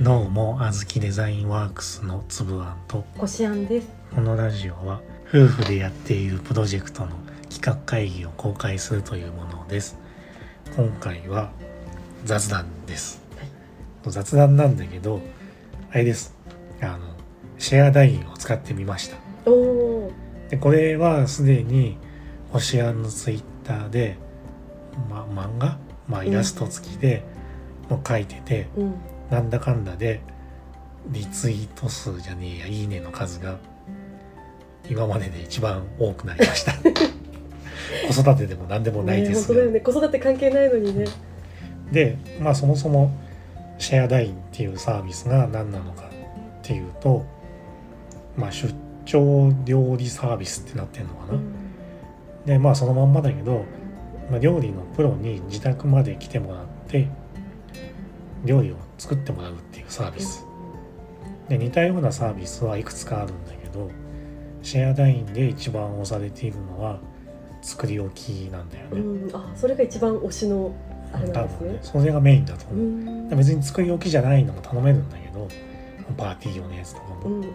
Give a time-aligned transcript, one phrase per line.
[0.00, 3.88] どうも、あずきデザインワークスのつぶあんと、こしあんです。
[4.14, 7.08] このラジオは夫婦でやっているプロジェクトの
[7.50, 9.98] 企画会議を公開するというものです。
[10.76, 11.50] 今回は
[12.24, 13.20] 雑談です。
[14.06, 15.20] 雑談なんだけど、
[15.90, 16.32] あれです。
[16.80, 16.98] あの、
[17.58, 19.16] シェアダインを使ってみました。
[20.48, 21.98] で、これはすでに、
[22.52, 24.16] こしあんのツイッターで、
[25.10, 25.76] ま、漫画？
[26.06, 27.24] まあ、イラスト付きで、
[27.90, 28.94] もう書いてて、ー、うん、
[29.30, 30.20] なんだかんだで
[31.08, 33.58] リツイート数じゃねえやいいねの数が
[34.90, 36.72] 今までで一番多くなりました
[38.12, 39.80] 子育てでも何でもないねですが、本当だよね。
[39.80, 41.06] 子育て関係ないのにね。
[41.92, 43.10] でまあそもそも
[43.78, 47.24] シェアダインっていうサービスが何なのかっていうと
[48.36, 48.74] まあ出
[49.06, 51.52] 張料理サービスってなってんのかな、うん、
[52.44, 53.64] でまあそのまんまだけど、
[54.30, 57.08] まあ、料理のプロに自宅まで来てもらって
[58.44, 60.44] 料理を作ってもらうっていうサービス、
[61.48, 63.90] で似たようなサービスはいくつかあるんだけど
[64.62, 66.98] シェアダインで一番押されているのは
[67.62, 70.74] 作り置きなんだよね、うん、あ、それが一番推しの
[71.12, 71.68] あれな多んですね。
[71.68, 75.48] 分ねそれがメインだとう思う、ん、別に作り置きじゃないのも頼めるんだけど
[76.16, 77.50] パーティー用のやつとかも、うん、うん、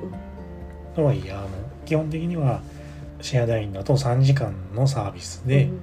[0.96, 1.50] とはいえあの
[1.86, 2.62] 基本的には
[3.22, 5.80] シェアダインだと3時間のサービスで、うん。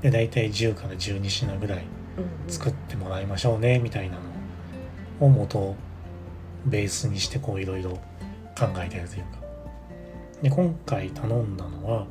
[0.00, 1.84] で大体10から12品ぐらい
[2.18, 4.22] うん、作ってもらいましょうねみたいなの
[5.20, 5.76] を元を
[6.66, 7.90] ベースにしてこういろいろ
[8.58, 9.40] 考えてるというか。
[10.42, 12.06] で今回頼んだのは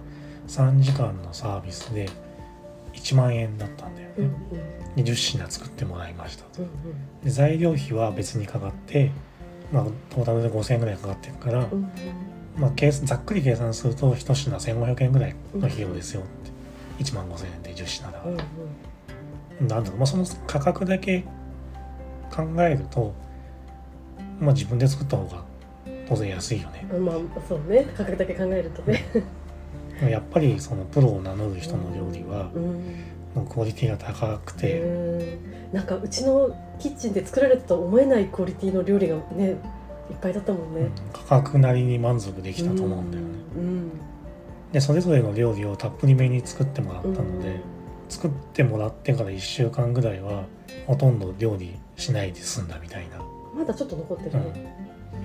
[0.48, 2.08] 3時間のサービスで
[2.94, 6.44] 1万円だったんだようん、うんね、で10品作ってもらいました。
[6.46, 6.70] とうん、
[7.24, 9.12] で材料費は別にかかって
[9.72, 11.68] まあトータルで5000円ぐらいかかってるから、
[12.58, 17.04] まあ、ざっくり計算すると1品1500円ぐらいの費用ですよって。
[17.04, 18.32] 1万5000円で10品だから。
[19.62, 21.24] うん、なんだろう、まあ、その価格だけ
[22.30, 23.14] 考えると、
[24.40, 25.44] まあ、自分で作った方が
[26.08, 26.88] 当然安いよね。
[26.92, 27.16] うん、まあ、
[27.48, 27.86] そうね。
[27.96, 29.04] 価格だけ考えるとね。
[30.10, 32.50] やっぱりそのプロを名乗る人の料理は
[33.36, 34.86] うん、クオリティが高くて、う
[35.72, 39.50] ん、なんかうちのキッチンで作られたとは思えないクオリティの料理がね、
[40.10, 40.82] いっぱいだったもんね。
[40.82, 43.30] うん価格なりに満足できたと思うんだよね。
[43.56, 43.92] うん、
[44.72, 47.60] でそれぞれの料理をたっぷりめに作ってもらったうん、ので、
[48.10, 50.44] 作ってもらってから1週間ぐらいは
[50.88, 53.20] ほとんど料理しないで済んだみたいな。
[53.56, 54.76] まだちょっと残ってるね。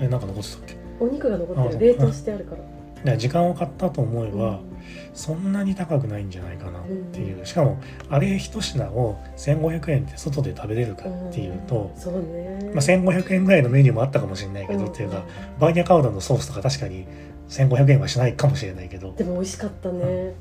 [0.01, 0.77] えなんか残ってたっけ？
[1.01, 1.79] お肉が残ってある。
[1.79, 2.57] 冷凍してあるか
[3.05, 3.13] ら。
[3.13, 4.75] で時間を買ったと思えば、うん
[5.15, 7.79] そんなに高くないんじゃないかなっていう、しかも
[8.11, 12.71] あれ一品を1500円で外で食べれるかっていうと、そうね。
[12.75, 15.23] まあ、1500円ぐらいのメニューもあったかもしれないけど、うんっていうか
[15.59, 17.07] バーニャカウダのソースとか確かに
[17.49, 20.35] 1500円はしないかもしれないけどでも美味しかったね。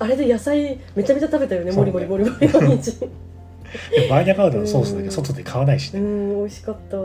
[0.00, 1.70] あれで野菜めちゃめちゃ食べたよね。
[1.70, 2.98] そうねもりもりもりもり毎日。
[2.98, 6.96] でバーニャカウダのソースだけ外で買わないしうね、ん、美味しかった。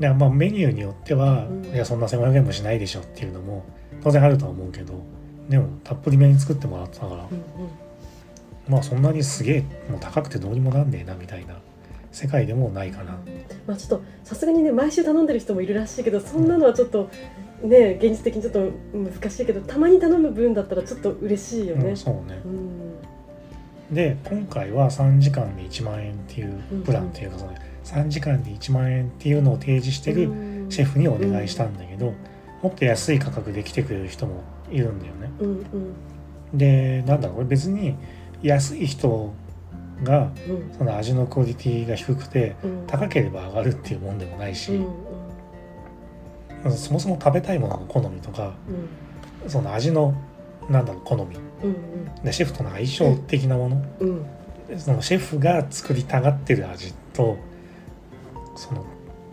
[0.00, 3.64] でまあ、メニューによっては、うんいやそんな1500円もしないでしょっていうのも
[4.02, 4.94] 当然あるとは思うけど
[5.48, 7.28] でもたっぷりめに作ってもらったから、うんうん。
[8.66, 9.60] まあそんなにすげえ
[9.90, 11.54] もう高くてどうにもなんねえなみたいな
[12.12, 13.18] 世界でもないかな、
[13.66, 17.10] まあちょっとさすがにね毎週頼んでる人もいるらしいけどそんなのはちょっと
[17.62, 21.90] ね現実的にちょっと難しいけどたまに頼む分だったらちょっと嬉しいよね。
[21.90, 21.96] うん、。
[21.96, 22.40] そうね。
[22.44, 23.94] うん。
[23.94, 30.30] で今回は3時間で1万円っていうプランっていうかその3時間で1万円っていうのを提示してる
[30.68, 32.14] シェフにお願いしたんだけど、
[32.62, 35.30] もっと安い価格で来てくれる人もいるんだよね。
[35.40, 35.48] うん。
[35.48, 35.94] うん。
[36.54, 37.96] でなんだろうこれ別に
[38.42, 39.32] 安い人
[40.02, 40.74] がうん。
[40.76, 42.86] その味のクオリティが低くてうん。
[42.86, 44.86] 高ければ上がるっていうもんでもないし、うん
[46.76, 48.54] そもそも食べたいものの好みとか
[49.44, 49.50] うん。
[49.50, 50.14] その味の
[50.68, 51.36] なんだろう好み。
[51.36, 53.82] うんでシェフとの相性的なもの、
[54.78, 57.36] そのシェフが作りたがってる味と
[58.54, 58.84] その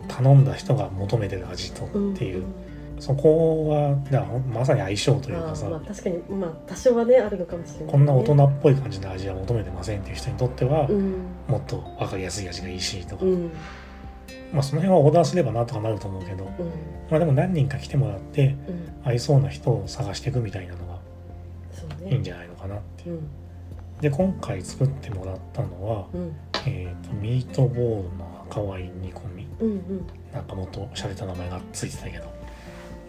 [0.08, 2.44] 頼んだ人が求めてる味とうんっていう、
[3.00, 11.14] そこはだまさに相性というかさ、まあ確かにまあ多少はねあるのかもしれない、ね、こんな大人っぽい感じの味は求めてませんっていう人にとっては、うん。
[11.48, 13.50] もっと分かりやすい味がいいしとか、うん。
[14.52, 16.50] まあその辺はオーダーすればなんとかなると思うけど、うん。
[17.10, 19.08] まあでも何人か来てもらってうん。
[19.08, 20.98] 合いそうな人を探していくみたいなのが
[22.06, 23.08] いいんじゃないのかなって。
[23.08, 23.16] いう。
[23.16, 23.28] うん。
[24.00, 26.36] で今回作ってもらったのは、うん。
[26.66, 29.46] えー、とミートボールの赤ワイン煮込み。
[29.60, 30.06] うんうん。
[30.32, 32.39] なんかもっと洒落た名前がついてたけど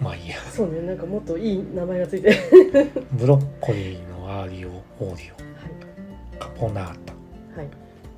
[0.02, 0.38] まあいいや。
[0.52, 2.32] そうねなんかもっといい名前がついて。
[2.32, 5.36] るブロッコリーのアーリオオーディは
[6.36, 6.40] オ。
[6.40, 7.14] カポナータ。
[7.14, 7.68] いはい。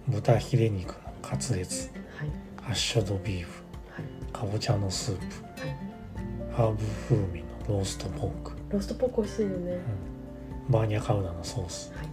[0.08, 1.92] 豚ヒレ肉のカツレツ。
[2.18, 2.30] はい。
[2.62, 3.64] ハッシュドビーフ。
[3.92, 4.32] はい。
[4.32, 5.24] かぼちゃのスープ。
[5.62, 5.76] はい。
[6.56, 8.52] ハーブ風味のローストポーク。
[8.70, 9.78] ローストポーク美味しいよね。
[10.70, 11.92] バーニャカウダのソース。
[11.98, 12.08] はい。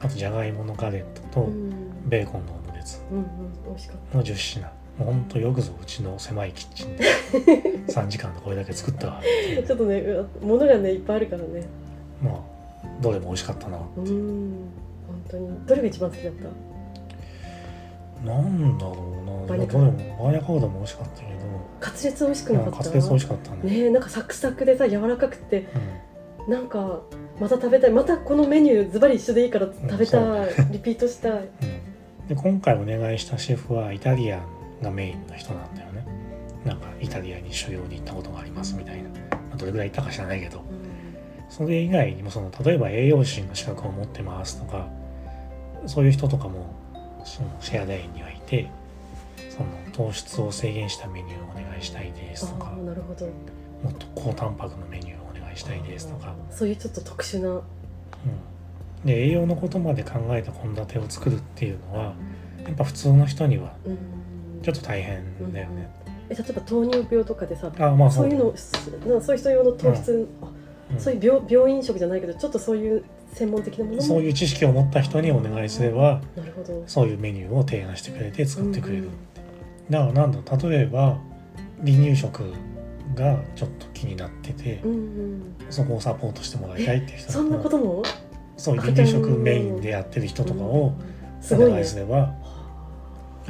[0.00, 1.70] あとじゃがいものガレットとうん。
[2.06, 3.00] ベーコンのオムレツ。
[3.10, 3.26] うんうん
[4.98, 7.04] 美味しかっの10品たもうほんとよくぞうちの狭いキッチンで
[7.92, 9.22] 3時間でこれだけ作ったわ。
[9.66, 10.02] ちょっとね
[10.42, 11.66] 物がねいっぱいあるからね。
[12.22, 12.34] まあ
[13.00, 13.78] どれも美味しかったな。
[13.96, 14.04] うん
[15.06, 15.48] 本当に。
[15.66, 16.32] どれが一番好きだっ
[18.24, 18.26] た？
[18.26, 19.46] なんだろうな。
[19.46, 21.30] どれもバーニャカウダも美味しかったけど。
[21.80, 22.76] カツレツ美味しくなかった？
[22.78, 23.56] カツレツ美味しかったね。
[23.64, 25.66] ねえなんかサクサクでさ柔らかくて
[26.46, 26.52] うん。
[26.52, 27.00] なんか
[27.38, 27.90] また食べたい。
[27.90, 31.32] またこのメニューズバリ一緒でいいから食べたい、リピートしたい。
[31.32, 34.42] うん、で今回お願いしたシェフはイタリアン
[34.82, 36.06] がメインの人なんだよね。
[36.64, 39.16] なんかイタリアに修行に行ったことがありますみたいな、ま
[39.54, 40.62] あどれぐらい行ったか知らないけど。
[41.48, 44.88] それ以外にもその例えば栄養士の資格を持ってますとか
[45.86, 46.74] そういう人とかも
[47.24, 48.68] そのシェアダインにはいて
[49.48, 53.26] その糖質を制限したメニューをお願いしたいですとあかあなるほど。
[53.26, 57.48] もっと高タンパクのメニューをお願いしたいですとか、そういうちょっと特殊な。
[57.50, 57.62] うん、
[59.06, 62.14] で栄養のことまで考えた献立を作るっていうのは
[62.64, 63.98] やっぱ普通の人にはうん
[64.62, 65.88] ちょっと大変だよね。
[66.28, 68.52] え例えば糖尿病とかでさあまあそういうの
[69.14, 70.28] なそういう人用の糖質、
[70.98, 76.82] そういう病病院食じゃないけどちょっとそういう専門的なものもそういう知識を持った人にお願いすればなるほど。
[76.86, 79.10] そういうメニューを提案してくれて作ってくれる、うん
[79.88, 81.16] だからなんだ例えば
[81.78, 82.42] 離乳食
[83.14, 85.42] がちょっと気になってて、うんうん。
[85.70, 88.02] そこをサポートしてもらいたいっていう人そんなことも？
[88.56, 90.94] そう離乳食メインでやってる人とかを
[91.52, 92.34] お願いすれば、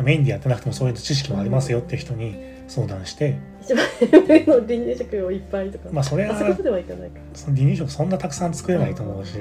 [0.02, 2.36] メインでやってなくてもそういう知識もありますよって人に
[2.68, 3.84] 相談して、一番
[4.26, 9.38] 上の離乳食をいっぱいとか、まあそれはあそういうことではいかないか、その離乳食そんなたくさん作れないと思うし、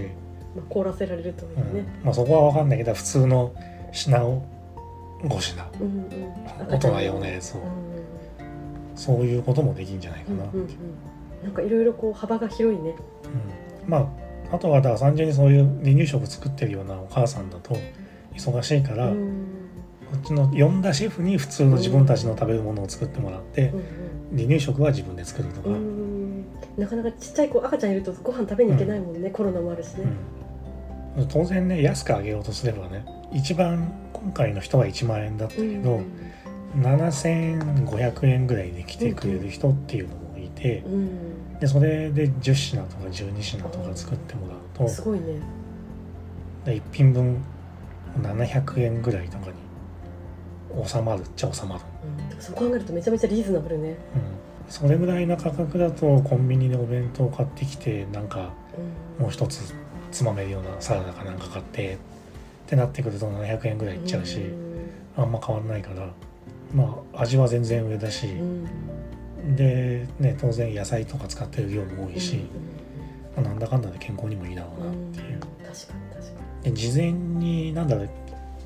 [0.56, 1.74] まあ、凍らせられるといううん。
[1.76, 3.54] ね、まあ、そこは分かんないけど普通の
[3.92, 4.46] 品を
[5.24, 5.64] 5品。
[5.80, 6.68] うんうん。
[6.70, 7.60] 大人用のやつを。
[7.60, 7.96] うん
[8.96, 10.70] そういうこともできんじゃないかな、うんうんうん。
[11.44, 12.96] なんかいろいろこう幅が広いね。
[13.84, 13.90] うん。
[13.90, 14.10] ま
[14.52, 17.78] ああとはだから単純にそういう離乳食作ってるようなお母さんだと
[18.34, 19.46] 忙しいから、こうん
[20.18, 23.84] っちの呼んだシェフに普通の自分たちの食べるものを作ってもらって、うん
[24.32, 25.70] 離乳食は自分で作るとか、
[26.78, 30.06] なかなかちっちゃい子赤ちゃんいるとご飯食べに行けないもんね、コロナもあるしね、
[31.18, 31.28] うん。
[31.28, 36.02] 当然ね安くあげようとすればね一番今回の人は1万円だったけど、
[36.76, 41.60] 7500円ぐらいで来てくれる人っていうのもいて、うん。
[41.60, 45.40] でそれで10品とか12品とか作ってもらうとすごいね。
[46.66, 47.44] で1品分
[48.20, 49.54] 700円ぐらいとかに
[50.84, 51.82] 収まるっちゃ収まる、
[52.34, 52.42] うん。
[52.42, 53.96] そう考えるとめちゃめちゃリーズナブルね、うん、
[54.68, 58.54] それぐらいの価格だとコンビニでお弁当買ってきてなんか
[59.18, 59.24] うん。
[59.24, 59.74] もう一つ
[60.12, 61.98] つまめるようなサラダかなんか買ってっ
[62.68, 64.54] てなってくると700円ぐらいいっちゃうし、ん。
[65.16, 66.10] あんま変わんないから
[66.74, 69.56] まあ味は全然上だし、うん。
[69.56, 72.36] でね当然野菜とか使ってる量も多いし、
[73.38, 73.44] うん。
[73.44, 75.40] まあなんだかんだで健康にもいいだろうなっていう。
[75.40, 78.10] 確かに確かで事前に何だろう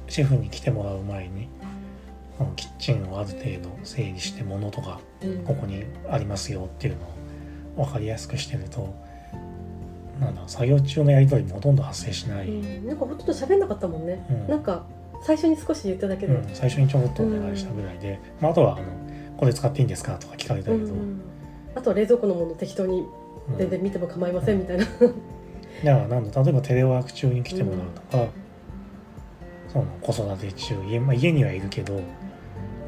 [0.08, 1.50] シェフに来てもらう前に
[2.56, 5.00] キッチンをある程度整理して物とか
[5.46, 8.94] ここにありますよっていうのを分かりやすくしてると
[10.20, 12.88] なんだ作業中のやり取りもほとんど発生しない、うん。
[12.88, 14.48] なんかほとんど喋んなかったもんね、うん。
[14.48, 14.86] なんか
[15.22, 16.50] 最初に少し言っただけで、うん。
[16.54, 18.86] 最初にちょこっとお願いしたぐらいで、まあ、あとはあの
[19.38, 21.22] 「これ使っていいんですか?」とか聞かれたけど、うん
[21.76, 23.06] あとは冷蔵庫のもの適当に
[23.50, 23.58] うん。
[23.58, 25.08] 全然見ても構いませんみたいな、だか
[25.84, 27.80] らなんだ例えばテレワーク中に来てもらう
[28.12, 28.28] とか、
[29.72, 32.02] その子育て中家,、まあ、家にはいるけど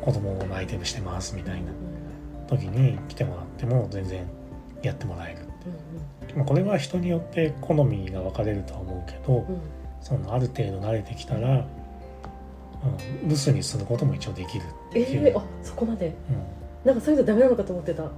[0.01, 1.71] 子供のアイテムしてますみたいな
[2.47, 4.27] 時に来てもらっても全然
[4.81, 9.45] やってもらえる、まあ、これは人によって好みが分かれるとは思うけど
[10.01, 14.63] そのある程度慣れてきたら、うん、留守にすることも一応できる。
[14.89, 16.07] ってえいう、ー、あそこまで。
[16.07, 18.05] うなんかそういうのダメなのかと思ってた。
[18.05, 18.09] あ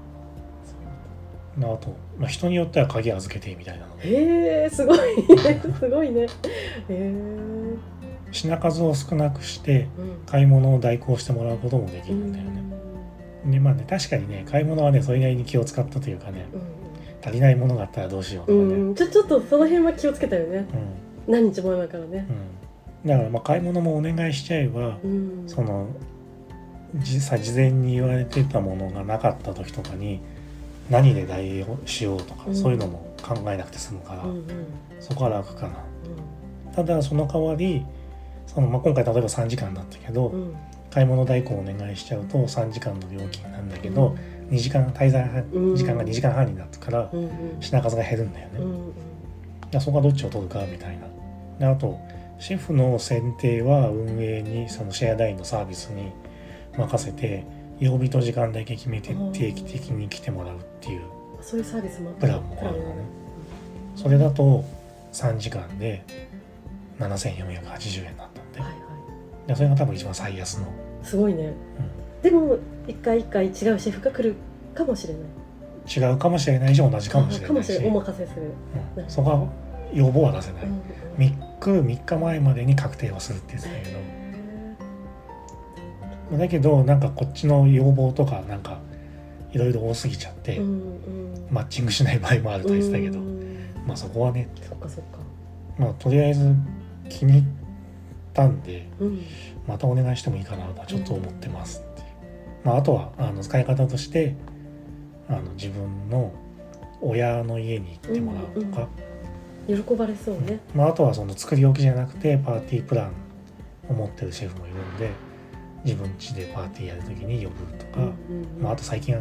[1.59, 4.01] と、まあ、人によっては鍵預けてみたいなのも。
[4.01, 5.61] へえすごいね。
[5.79, 6.21] すごいね。
[6.21, 6.27] へ
[6.89, 7.62] え
[8.33, 10.25] 品数を少なくしてうん。
[10.25, 12.63] 買い物を代行してもらうこともできうるんだよね。
[13.47, 13.51] ん。
[13.51, 16.45] でまあね確かにね買い物はねそれなりに気を使ったというかね
[17.23, 20.67] 足りないものがあったらどうしようとかね、うん、ちょちょっとその辺は気をつけたよね。
[21.27, 21.33] うん。
[21.33, 22.27] 何日も前からね。
[23.03, 25.43] うん、だからまあ買い物もお願いしちゃえば、うん。
[25.47, 25.87] その
[26.95, 30.21] じさ事前に言われてたものがなかった時とかに
[30.89, 32.55] 何で代用しようとか、うん。
[32.55, 34.25] そういうのも考えなくて済むから、
[34.99, 35.69] そこは楽かな。
[35.69, 37.85] うただその代わり
[38.47, 40.55] その、まあ、今回例えば3時間だったけど、んうん。
[40.91, 44.15] 買い物代行お願いしちゃうと3時間の料金なんだけど、
[44.51, 45.75] 2時間滞在うん。
[45.75, 47.31] 時間が2時間半になったからうんうん。
[47.59, 48.93] 品数が減るんだよね、うん
[49.79, 51.07] そこはどっちを取るかみたいな。
[51.57, 51.99] であと
[52.37, 56.11] シェフの選定は運営にそのシェアダインのサービスに
[56.77, 57.43] 任せて
[57.79, 59.33] 曜日と時間だけ決めてうん。
[59.33, 61.01] 定期的に来てもらうっていう。
[61.41, 63.23] そういうサービスもあプランもあるのね。
[63.95, 64.63] それだと
[65.11, 66.03] 3時間で
[67.07, 68.59] 7480円だったんで。
[68.59, 68.93] はいは
[69.47, 70.65] でそれが多分一番最安の、い
[71.03, 71.53] すごいね。
[72.21, 72.57] うでも
[72.87, 74.35] 一回一回違うシェフが来る
[74.73, 75.23] かもしれない。
[75.85, 77.87] 違うかもしれないし同じかもしれないし、あかもしれない。
[77.87, 78.51] お任せする、
[78.97, 79.09] うん。
[79.09, 79.47] そこは
[79.93, 80.81] 要望は出せない、うん
[81.17, 81.19] 3
[81.59, 83.91] 日3日前までに確定をするって言ってたけ
[86.31, 88.79] ど、だけどなんかこっちの要望とかなんか
[89.51, 91.47] いろいろ多すぎちゃって、うんうん。
[91.51, 93.57] マッチングしない場合もあると言ってたけど、うん。
[93.85, 95.19] まあそこはね、そっかそっか。
[95.77, 96.55] まあ、とりあえず
[97.13, 97.43] 気に入っ
[98.33, 99.21] たんでうん。
[99.67, 102.07] またお願いしてもいいかなとはちょっと思ってますっていう、
[102.65, 104.35] まあ、あとはあの使い方として
[105.29, 106.33] あの自分の
[107.01, 108.87] 親の家に行ってもらうとか、
[109.67, 110.59] 喜ばれそうね。
[110.73, 113.13] まあ、あとはその作り置きじゃなくてパーティープラン
[113.89, 115.09] を持ってるシェフもいるんで
[115.83, 118.63] 自分家でパーティーやる時に呼ぶとか、うんうんうん。
[118.63, 119.17] まあ、あと最近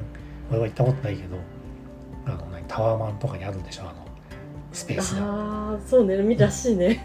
[0.51, 1.37] 俺は行ったことないけど
[2.27, 4.02] あの何タワーマンとかにあるんでしょあの
[4.73, 5.25] スペースが。
[5.25, 7.05] ああそうねらしいね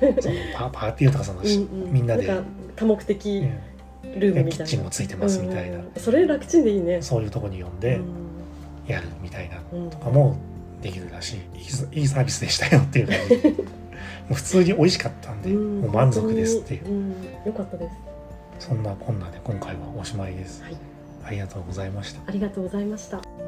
[0.55, 1.49] パパーティーとかその、うんう
[1.89, 1.93] ん。
[1.93, 2.29] みんなで、
[2.75, 4.63] 多目的うんルームみたいな。
[4.63, 5.91] キッチンもついてますみたいな、うんうん。
[5.97, 7.01] それ楽ちんでいいね。
[7.01, 8.91] そういうとこに呼んでうん。
[8.91, 9.89] やるみたいなうん。
[9.89, 10.37] とかも
[10.81, 11.99] できるらしい。
[11.99, 13.35] いいサービスでしたよっていう感じ。
[14.27, 15.81] もう普通に美味しかったんで、うん。
[15.81, 17.47] もう満足ですっていう。
[17.47, 17.89] よかったで
[18.59, 18.67] す。
[18.67, 20.63] そんなこんなで今回はおしまいです。
[20.63, 20.75] はい。
[21.23, 22.21] ありがとうございました。
[22.25, 23.46] ありがとうございました